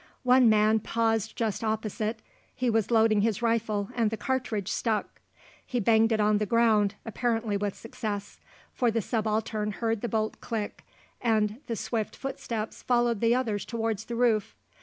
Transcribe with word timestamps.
One 0.23 0.49
man 0.49 0.79
paused 0.79 1.35
just 1.35 1.63
opposite; 1.63 2.23
he 2.55 2.71
was 2.71 2.89
loading 2.89 3.21
his 3.21 3.43
rifle 3.43 3.89
and 3.93 4.09
the 4.09 4.17
cartridge 4.17 4.67
stuck; 4.67 5.21
he 5.63 5.79
banged 5.79 6.11
it 6.11 6.19
on 6.19 6.39
the 6.39 6.47
ground, 6.47 6.95
apparently 7.05 7.55
with 7.55 7.75
success, 7.77 8.39
for 8.73 8.89
the 8.89 9.03
Subaltern 9.03 9.73
heard 9.73 10.01
the 10.01 10.09
bolt 10.09 10.41
click, 10.41 10.83
and 11.21 11.61
the 11.67 11.75
swift 11.75 12.15
footsteps 12.15 12.81
followed 12.81 13.21
the 13.21 13.35
others 13.35 13.63
towards 13.63 14.05
the 14.05 14.15
roof. 14.15 14.55